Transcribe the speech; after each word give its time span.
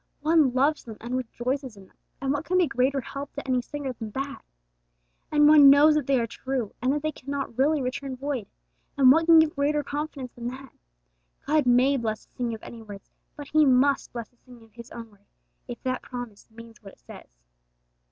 One 0.21 0.51
loves 0.55 0.83
them 0.83 0.97
and 0.99 1.15
rejoices 1.15 1.77
in 1.77 1.85
them, 1.85 1.95
and 2.19 2.33
what 2.33 2.43
can 2.45 2.57
be 2.57 2.65
greater 2.65 3.01
help 3.01 3.33
to 3.33 3.47
any 3.47 3.61
singer 3.61 3.93
than 3.93 4.09
that? 4.09 4.41
And 5.31 5.47
one 5.47 5.69
knows 5.69 5.93
they 5.93 6.19
are 6.19 6.25
true, 6.25 6.73
and 6.81 6.91
that 6.91 7.03
they 7.03 7.11
cannot 7.11 7.55
really 7.55 7.83
return 7.83 8.15
void, 8.15 8.47
and 8.97 9.11
what 9.11 9.27
can 9.27 9.37
give 9.37 9.55
greater 9.55 9.83
confidence 9.83 10.31
than 10.33 10.47
that? 10.47 10.73
God 11.45 11.67
may 11.67 11.97
bless 11.97 12.25
the 12.25 12.31
singing 12.35 12.55
of 12.55 12.63
any 12.63 12.81
words, 12.81 13.11
but 13.35 13.49
He 13.49 13.63
must 13.63 14.11
bless 14.11 14.27
the 14.29 14.37
singing 14.37 14.63
of 14.63 14.73
His 14.73 14.89
own 14.89 15.11
Word, 15.11 15.27
if 15.67 15.79
that 15.83 16.01
promise 16.01 16.49
means 16.49 16.81
what 16.81 16.93
it 16.93 16.99
says! 16.99 17.27